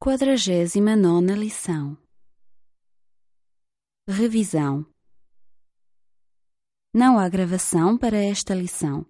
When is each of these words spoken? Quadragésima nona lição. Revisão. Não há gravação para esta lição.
Quadragésima 0.00 0.94
nona 0.94 1.34
lição. 1.34 1.98
Revisão. 4.08 4.86
Não 6.94 7.18
há 7.18 7.28
gravação 7.28 7.98
para 7.98 8.16
esta 8.16 8.54
lição. 8.54 9.04